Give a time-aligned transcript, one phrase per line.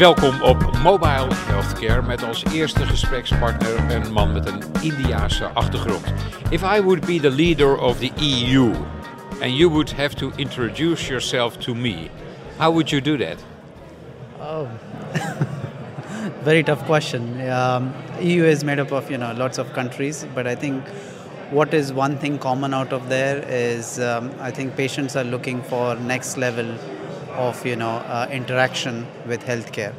[0.00, 6.12] Welkom op Mobile Healthcare met als eerste gesprekspartner een man met een Indiase achtergrond.
[6.50, 8.72] If I would be the leader of the EU
[9.42, 11.96] and you would have to introduce yourself to me,
[12.56, 13.44] how would you do that?
[14.40, 14.66] Oh,
[16.42, 17.22] very tough question.
[17.50, 20.82] Um, EU is made up of you know lots of countries, but I think
[21.50, 25.62] what is one thing common out of there is um, I think patients are looking
[25.62, 26.70] for next level
[27.32, 29.94] of you know uh, interaction with healthcare.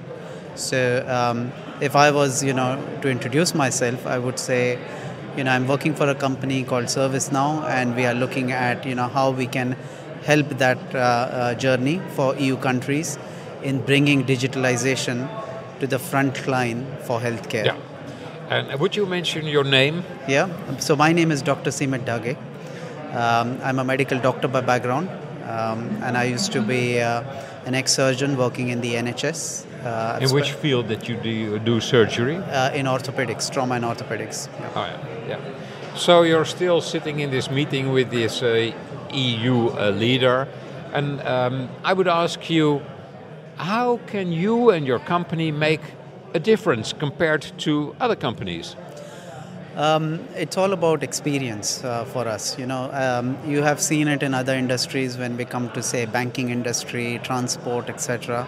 [0.55, 4.79] So um, if I was you know to introduce myself, I would say
[5.37, 8.95] you know I'm working for a company called ServiceNow, and we are looking at you
[8.95, 9.75] know how we can
[10.23, 13.17] help that uh, uh, journey for EU countries
[13.63, 15.27] in bringing digitalization
[15.79, 17.65] to the front line for healthcare.
[17.65, 17.77] Yeah.
[18.51, 20.03] And would you mention your name?
[20.27, 20.49] Yeah.
[20.79, 21.71] So my name is Dr.
[21.71, 22.35] Seemit Dhage.
[23.15, 25.09] Um, I'm a medical doctor by background,
[25.47, 27.23] um, and I used to be uh,
[27.65, 29.65] an ex-surgeon working in the NHS.
[29.85, 32.35] Uh, In which field that you do, do surgery?
[32.35, 34.49] uh, in orthopedics, trauma and orthopedics.
[34.59, 34.69] Yeah.
[34.75, 35.27] Oh, yeah.
[35.29, 35.95] yeah.
[35.95, 38.73] So you're still sitting in this meeting with this uh,
[39.13, 40.49] EU uh, leader,
[40.93, 42.81] and um, I would ask you,
[43.55, 45.81] how can you and your company make
[46.33, 48.75] a difference compared to other companies?
[49.75, 52.59] Um, it's all about experience uh, for us.
[52.59, 56.05] You know, um, you have seen it in other industries when we come to say
[56.05, 58.45] banking industry, transport, etc.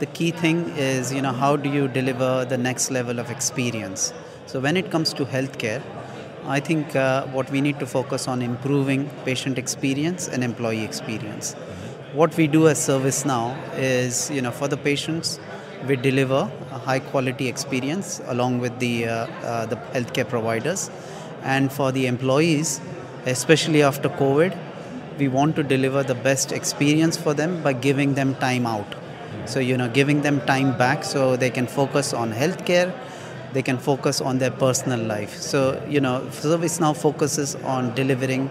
[0.00, 4.12] The key thing is, you know, how do you deliver the next level of experience?
[4.46, 5.82] So when it comes to healthcare,
[6.46, 11.54] I think uh, what we need to focus on improving patient experience and employee experience.
[12.12, 15.40] What we do as ServiceNow is, you know, for the patients,
[15.86, 20.90] we deliver a high quality experience along with the, uh, uh, the healthcare providers.
[21.42, 22.80] And for the employees,
[23.24, 24.56] especially after COVID,
[25.18, 28.94] we want to deliver the best experience for them by giving them time out.
[29.46, 32.92] So, you know, giving them time back so they can focus on healthcare,
[33.52, 35.36] they can focus on their personal life.
[35.36, 38.50] So, you know, ServiceNow focuses on delivering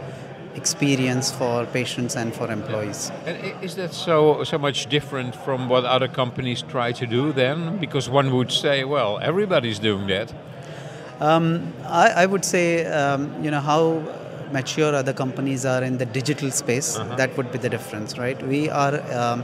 [0.55, 3.11] experience for patients and for employees.
[3.25, 7.77] And is that so so much different from what other companies try to do then?
[7.77, 10.33] Because one would say, well, everybody's doing that.
[11.19, 14.03] Um, I, I would say, um, you know, how
[14.51, 18.41] mature other companies are in the digital space, that would be the difference, right?
[18.47, 19.43] We are um,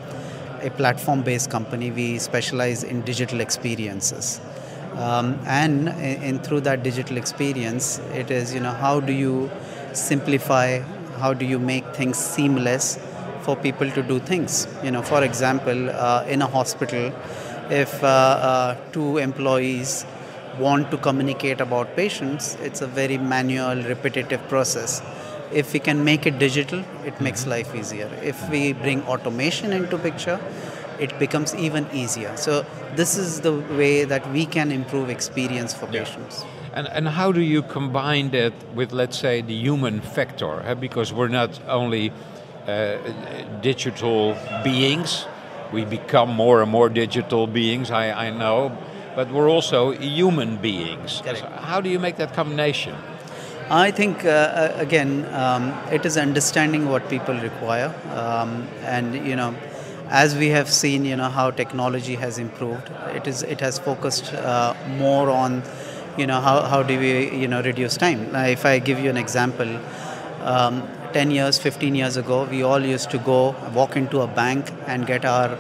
[0.62, 4.40] a platform based company, we specialize in digital experiences.
[4.96, 9.50] Um, and in, in through that digital experience, it is, you know, how do you
[9.94, 10.82] simplify,
[11.22, 13.00] how do you make things seamless
[13.42, 14.68] for people to do things?
[14.84, 17.14] You know, for example, uh, in a hospital,
[17.70, 20.06] if uh, uh, two employees
[20.60, 25.02] want to communicate about patients, it's a very manual, repetitive process.
[25.52, 28.10] If we can make it digital, it makes life easier.
[28.24, 30.40] If we bring automation into picture,
[31.00, 32.36] it becomes even easier.
[32.38, 32.66] So
[32.96, 36.46] this is the way that we can improve experience for patients.
[36.74, 40.62] And, and how do you combine that with, let's say, the human factor?
[40.62, 40.74] eh?
[40.74, 42.14] Because we're not only
[42.68, 42.98] uh,
[43.62, 45.26] digital beings,
[45.74, 48.78] we become more and more digital beings, I, I know,
[49.16, 51.22] but we're also human beings.
[51.26, 52.96] So how do you make that combination?
[53.70, 57.94] I think, uh, uh, again, um, it is understanding what people require.
[58.14, 59.56] Um, and, you know,
[60.10, 64.34] as we have seen, you know, how technology has improved, it, is, it has focused
[64.34, 65.64] uh, more on,
[66.18, 68.36] you know, how, how do we, you know, reduce time.
[68.36, 69.70] If I give you an example,
[70.44, 74.72] um, 10 years, 15 years ago, we all used to go walk into a bank
[74.88, 75.58] and get our,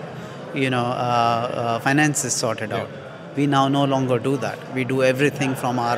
[0.54, 2.90] you know, uh, uh, finances sorted out.
[3.36, 4.58] We now no longer do that.
[4.74, 5.98] We do everything from our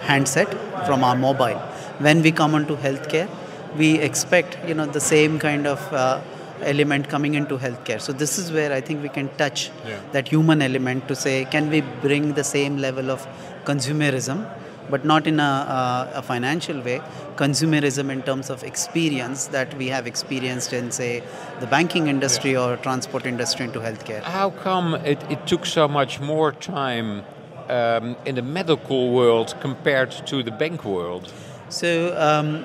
[0.00, 0.48] handset,
[0.86, 1.58] from our mobile.
[1.98, 3.28] When we come onto healthcare,
[3.76, 6.20] we expect, you know, the same kind of uh,
[6.62, 8.00] element coming into healthcare.
[8.00, 9.98] So this is where I think we can touch Yeah.
[10.12, 13.26] that human element to say, can we bring the same level of
[13.64, 14.48] consumerism,
[14.90, 17.00] but not in a, uh, a financial way,
[17.36, 21.22] consumerism in terms of experience that we have experienced in, say,
[21.60, 24.22] the banking industry or transport industry into healthcare.
[24.22, 27.24] How come it, it took so much more time
[27.68, 31.32] um, in the medical world compared to the bank world?
[31.68, 32.64] So, um,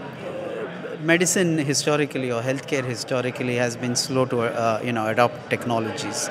[1.01, 6.29] medicine historically or healthcare historically has been slow to uh, you know adopt technologies.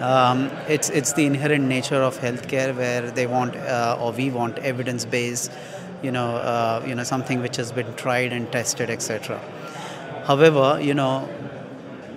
[0.00, 4.58] Um, it's it's the inherent nature of healthcare where they want uh, or we want
[4.58, 5.52] evidence based,
[6.02, 9.38] you know, uh, you know something which has been tried and tested, etc.
[10.24, 11.28] However, you know,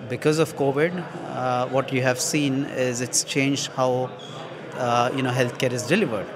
[0.08, 1.04] because of COVID,
[1.36, 4.10] uh, what you have seen is it's changed how
[4.76, 6.28] uh, you know healthcare is delivered.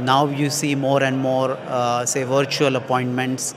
[0.00, 3.54] Now you see more and more, uh, say, virtual appointments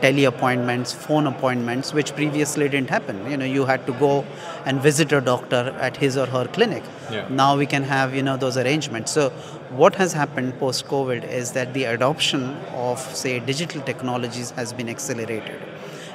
[0.00, 3.30] tele appointments, phone appointments, which previously didn't happen.
[3.30, 4.24] You know, you had to go
[4.64, 6.82] and visit a doctor at his or her clinic.
[7.10, 7.26] Yeah.
[7.28, 9.12] Now we can have you know those arrangements.
[9.12, 9.30] So
[9.70, 14.88] what has happened post COVID is that the adoption of say digital technologies has been
[14.88, 15.60] accelerated,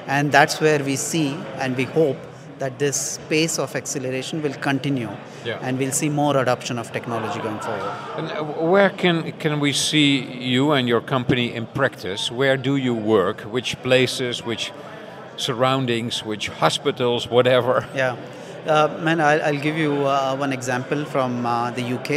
[0.06, 2.16] and that's where we see and we hope
[2.64, 5.10] that this pace of acceleration will continue
[5.44, 5.58] Yeah.
[5.66, 7.92] and we'll see more adoption of technology going forward.
[8.18, 8.42] And uh,
[8.74, 10.10] where can can we see
[10.54, 12.22] you and your company in practice?
[12.40, 13.38] Where do you work?
[13.56, 14.34] Which places?
[14.50, 14.64] Which
[15.46, 16.24] surroundings?
[16.30, 17.28] Which hospitals?
[17.36, 17.74] Whatever.
[18.04, 18.16] Yeah,
[18.74, 22.10] uh, man, I'll, I'll give you uh, one example from uh, the UK.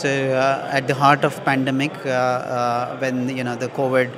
[0.00, 4.08] So uh, at the heart of pandemic, uh, uh, when you know the COVID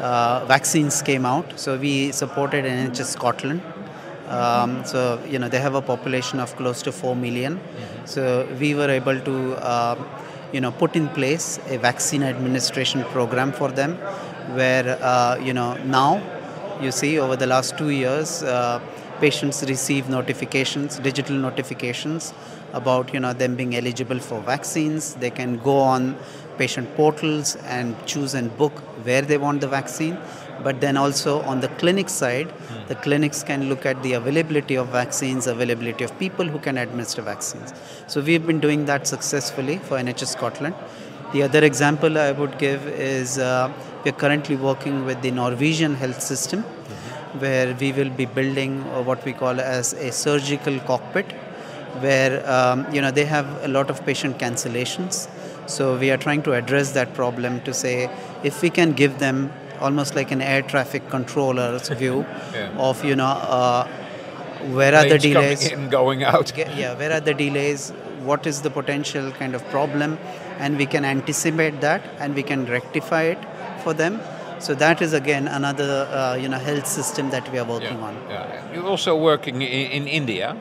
[0.00, 3.60] uh, vaccines came out, so we supported NHS Scotland.
[4.38, 5.00] Um, so
[5.32, 7.60] you know they have a population of close to four million.
[8.04, 8.22] So
[8.60, 9.36] we were able to
[9.72, 9.96] uh,
[10.52, 13.92] you know put in place a vaccine administration program for them,
[14.58, 16.10] where uh, you know now
[16.84, 18.80] you see over the last two years uh,
[19.20, 22.32] patients receive notifications digital notifications
[22.80, 26.16] about you know them being eligible for vaccines they can go on
[26.58, 28.72] patient portals and choose and book
[29.04, 30.18] where they want the vaccine.
[30.62, 32.52] But then also on the clinic side
[32.88, 37.22] the clinics can look at the availability of vaccines availability of people who can administer
[37.22, 37.72] vaccines.
[38.06, 40.74] So we've been doing that successfully for nhs scotland.
[41.32, 43.72] The other example I would give is uh,
[44.04, 46.62] we're currently working with the Norwegian health system,
[47.44, 51.32] where we will be building uh, what we call as a surgical cockpit,
[52.04, 55.26] where um, you know they have a lot of patient cancellations.
[55.66, 58.10] So we are trying to address that problem to say
[58.42, 62.24] if we can give them almost like an air traffic controller's view
[62.54, 62.70] Yeah.
[62.78, 63.86] of you know uh,
[64.72, 66.52] where are the Planes coming delays in, going out.
[66.56, 67.90] Yeah where are the delays
[68.22, 70.18] what is the potential kind of problem
[70.58, 73.38] and we can anticipate that and we can rectify it
[73.82, 74.20] for them
[74.60, 78.06] so that is again another uh, you know health system that we are working Yeah,
[78.08, 78.72] on yeah.
[78.74, 80.56] You're also working in, in India.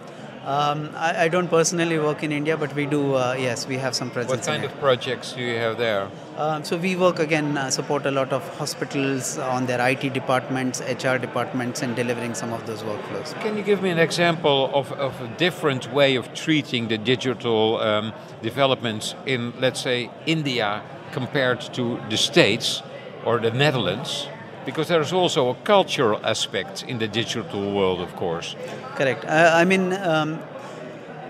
[0.46, 3.96] Um, I, I don't personally work in india but we do uh, yes we have
[3.96, 6.10] some presence What kind in of projects do you have there?
[6.38, 10.82] Um, so we work again uh, support a lot of hospitals on their it departments
[10.82, 14.92] hr departments and delivering some of those workflows Can you give me an example of,
[14.94, 20.82] of a different way of treating the digital um, developments in, let's say, India
[21.12, 22.82] compared to the States
[23.26, 24.28] or the Netherlands?
[24.66, 28.56] Because there's also a cultural aspect in the digital world, of course.
[28.96, 29.26] Correct.
[29.26, 30.40] I, I mean, um,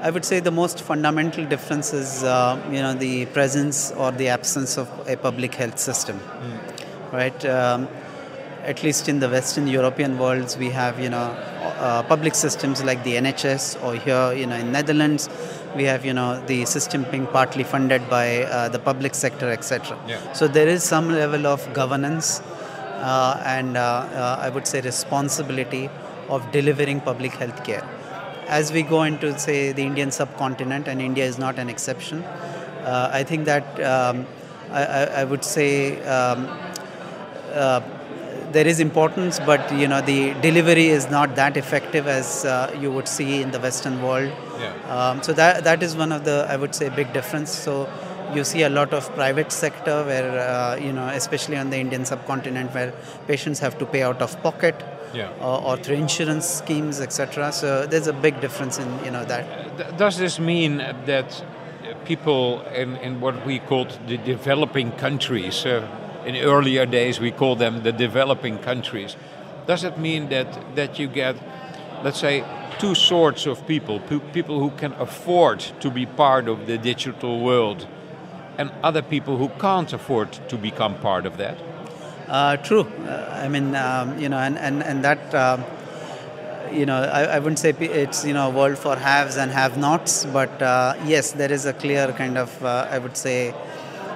[0.02, 4.28] I would say the most fundamental difference is, uh, you know, the presence or the
[4.28, 6.20] absence of a public health system,
[7.12, 7.46] right?
[7.46, 7.88] Um,
[8.64, 11.36] at least in the Western European worlds, we have, you know,
[11.80, 15.30] uh, public systems like the NHS, or here, you know, in Netherlands,
[15.76, 19.98] we have, you know, the system being partly funded by uh, the public sector, etc.
[20.08, 20.34] Yeah.
[20.34, 22.42] So there is some level of governance
[23.46, 25.90] and uh, uh, I would say responsibility
[26.30, 27.88] of delivering public health care.
[28.48, 33.10] As we go into, say, the Indian subcontinent, and India is not an exception, uh,
[33.12, 34.28] I think that um,
[34.72, 36.48] I, I, I would say um,
[37.54, 37.82] uh,
[38.52, 42.92] there is importance, but you know the delivery is not that effective as uh, you
[42.92, 44.32] would see in the Western world.
[44.60, 44.74] Yeah.
[44.96, 47.52] Um, so that that is one of the I would say big difference.
[47.52, 47.90] So
[48.36, 52.06] you see a lot of private sector where uh, you know especially on the Indian
[52.06, 52.94] subcontinent where
[53.28, 54.76] patients have to pay out of pocket.
[55.14, 55.30] Yeah.
[55.42, 57.52] Or, or through insurance schemes, etc.
[57.52, 59.96] So there's a big difference in you know that.
[59.96, 61.46] Does this mean that
[62.06, 65.88] people in, in what we called the developing countries, uh,
[66.26, 69.16] in earlier days we called them the developing countries,
[69.68, 71.36] does it mean that, that you get,
[72.04, 72.44] let's say,
[72.80, 74.00] two sorts of people
[74.34, 77.88] people who can afford to be part of the digital world
[78.58, 81.58] and other people who can't afford to become part of that?
[82.28, 82.86] Uh, true.
[83.08, 85.34] Uh, I mean, um, you know, and and and that.
[85.36, 85.64] um
[86.74, 90.26] you know, I, I wouldn't say it's you know a world for haves and have-nots,
[90.26, 93.54] but uh, yes, there is a clear kind of uh, I would say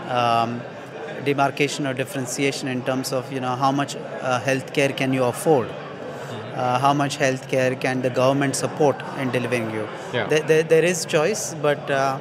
[0.10, 0.62] um,
[1.26, 5.70] demarcation or differentiation in terms of you know how much uh, healthcare can you afford,
[6.56, 9.88] uh, how much healthcare can the government support in delivering you.
[10.14, 10.28] Yeah.
[10.28, 12.20] There, there, there is choice, but uh,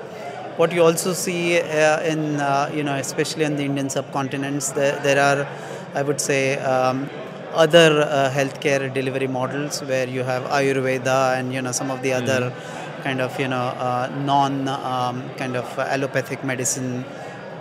[0.57, 4.99] what you also see uh, in uh, you know especially in the Indian subcontinents, there,
[5.03, 5.47] there are
[5.95, 7.09] I would say um,
[7.55, 12.13] other uh, healthcare delivery models where you have Ayurveda and you know some of the
[12.13, 12.53] other
[13.03, 17.05] kind of you know uh, non um, kind of allopathic medicine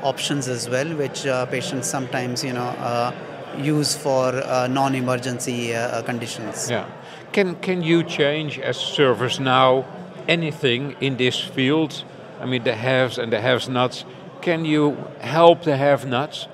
[0.04, 3.12] options as well, which uh, patients sometimes you know uh,
[3.58, 6.70] use for uh, non-emergency uh, conditions.
[6.70, 6.86] Yeah.
[7.32, 9.86] Can can you change as ServiceNow
[10.28, 12.04] anything in this field?
[12.40, 14.06] I mean, the haves and the have-nots.
[14.42, 16.48] Can you help the have-nots?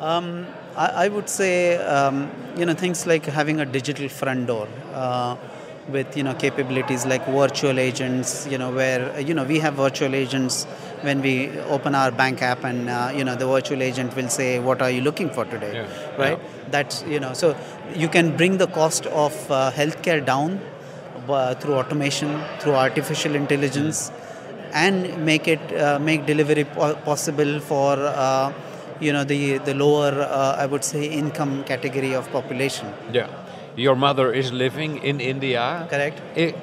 [0.00, 0.46] Um,
[0.76, 4.68] I, I would say, um, you know, things like having a digital front door.
[4.92, 5.36] Uh,
[5.88, 10.14] with you know capabilities like virtual agents you know where you know we have virtual
[10.14, 10.64] agents
[11.02, 14.58] when we open our bank app and uh, you know the virtual agent will say
[14.58, 16.16] what are you looking for today Yeah.
[16.16, 17.56] right that's you know so
[17.94, 20.60] you can bring the cost of uh, healthcare down
[21.28, 24.10] uh, through automation through artificial intelligence
[24.84, 24.96] and
[25.30, 28.52] make it uh, make delivery po- possible for uh,
[29.06, 32.86] you know the the lower uh, i would say income category of population
[33.18, 33.28] Yeah.
[33.84, 35.64] Your mother is living in India.
[35.90, 36.54] correct In,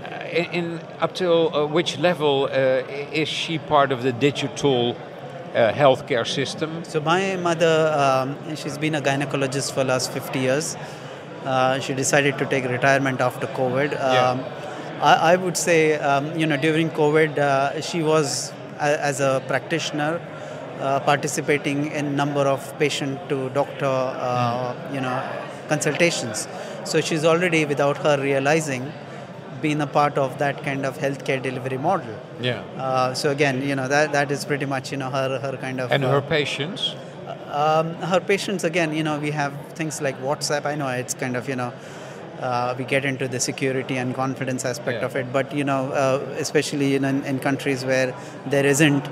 [0.59, 0.65] in
[1.05, 6.69] up till uh, which level uh, is she part of the digital uh, healthcare system?
[6.93, 10.75] So my mother, um, she's been a gynecologist for last 50 years.
[11.45, 13.93] Uh, she decided to take retirement after COVID.
[14.11, 14.39] Um,
[15.03, 19.43] I, I would say, um, you know, during COVID, uh, she was a, as a
[19.47, 20.21] practitioner
[20.79, 25.17] uh, participating in number of patient to doctor, uh, you know,
[25.67, 26.47] consultations.
[26.85, 28.91] So she's already, without her realizing,
[29.61, 32.17] been a part of that kind of healthcare delivery model.
[32.39, 32.61] Yeah.
[32.77, 35.79] Uh, so again, you know, that that is pretty much, you know, her her kind
[35.79, 35.91] of.
[35.91, 36.95] And uh, her patients?
[37.53, 41.37] um, her patients again you know we have things like whatsapp i know it's kind
[41.37, 41.71] of you know
[42.47, 45.07] uh, we get into the security and confidence aspect Yeah.
[45.09, 48.09] of it but you know uh, especially in, in countries where
[48.55, 49.05] there isn't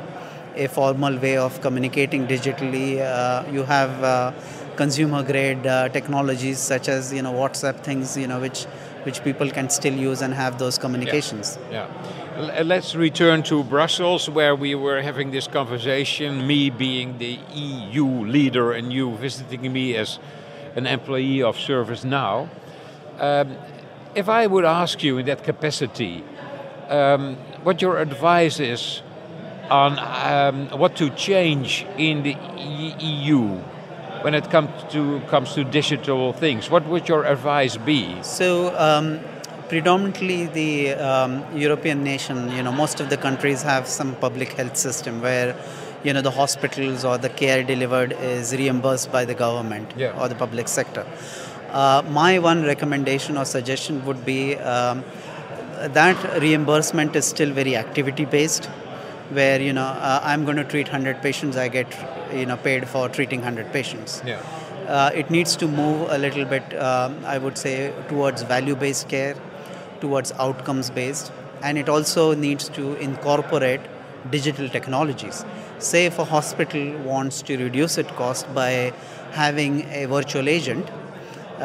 [0.65, 4.31] a formal way of communicating digitally uh, you have uh,
[4.75, 8.65] consumer grade uh, technologies such as you know whatsapp things you know which
[9.07, 11.87] which people can still use and have those communications Yeah.
[12.37, 16.29] L- Let's return to Brussels, where we were having this conversation.
[16.47, 20.19] Me being the EU leader, and you visiting me as
[20.75, 22.47] an employee of ServiceNow.
[23.21, 23.55] Um,
[24.15, 26.23] if I would ask you in that capacity,
[26.89, 29.01] um, what your advice is
[29.69, 33.41] on um, what to change in the E- EU
[34.23, 38.01] when it comes to comes to digital things, what would your advice be?
[38.23, 39.19] So, um,
[39.69, 44.75] predominantly the um, European nation, you know, most of the countries have some public health
[44.77, 45.55] system where,
[46.03, 50.19] you know, the hospitals or the care delivered is reimbursed by the government Yeah.
[50.19, 51.05] or the public sector.
[51.71, 55.03] Uh, my one recommendation or suggestion would be um,
[55.97, 58.65] that reimbursement is still very activity based
[59.29, 61.87] where you know uh, i'm going to treat 100 patients i get
[62.33, 64.41] you know paid for treating 100 patients Yeah.
[64.87, 69.07] uh, it needs to move a little bit, um, I would say, towards value based
[69.07, 69.35] care,
[70.01, 71.31] towards outcomes based,
[71.63, 73.79] and it also needs to incorporate
[74.29, 75.45] digital technologies.
[75.79, 78.91] Say if a hospital wants to reduce its cost by
[79.31, 80.89] having a virtual agent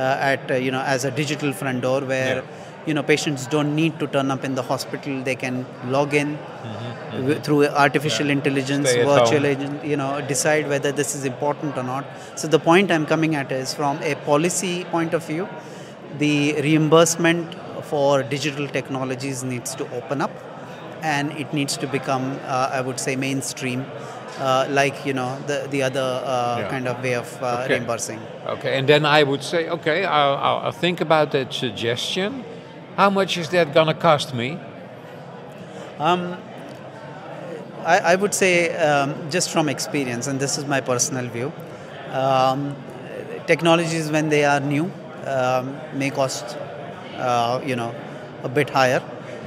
[0.05, 2.89] Uh, at uh, you know as a digital front door where Yeah.
[2.89, 5.23] you know patients don't need to turn up in the hospital.
[5.29, 5.55] They can
[5.95, 7.43] log in mm-hmm, w- mm-hmm.
[7.47, 12.05] through artificial intelligence Stay virtual agent you know decide whether this is important or not.
[12.43, 15.49] So the point i'm coming at is from a policy point of view
[16.25, 16.35] the
[16.69, 17.57] reimbursement
[17.93, 20.31] for digital technologies needs to open up
[21.03, 23.85] and it needs to become uh, i would say mainstream
[24.39, 26.69] uh, like you know the, the other uh, Yeah.
[26.69, 27.75] kind of way of uh, Okay.
[27.75, 32.45] reimbursing Okay, and then I would say, okay, I'll, I'll, think about that suggestion.
[32.97, 34.57] How much is that gonna cost me?
[37.87, 41.53] I, I would say, um, just from experience, and this is my personal view,
[42.11, 42.75] um,
[43.47, 44.91] technologies when they are new
[45.25, 46.57] um, may cost,
[47.17, 47.95] uh, you know,
[48.43, 49.03] a bit higher.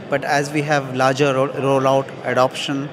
[0.09, 2.89] But as we have larger ro- rollout adoption,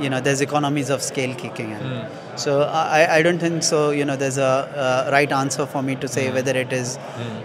[0.00, 2.06] you know, there's economies of scale kicking in.
[2.36, 3.90] So I, I don't think so.
[3.90, 6.98] You know, there's a, uh right answer for me to say whether it is,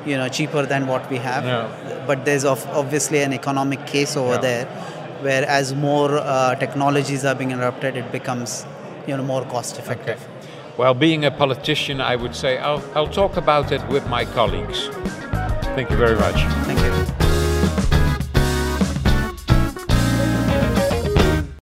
[0.05, 1.43] you know, cheaper than what we have.
[1.45, 2.03] Yeah.
[2.07, 4.41] But there's of, obviously an economic case over Yeah.
[4.47, 4.65] there
[5.27, 8.65] where as more uh, technologies are being adopted, it becomes
[9.07, 10.17] you know more cost effective.
[10.21, 10.55] Okay.
[10.77, 14.87] Well, being a politician, I would say I'll, I'll talk about it with my colleagues.
[15.75, 16.35] Thank you very much.
[16.65, 16.88] Thank you.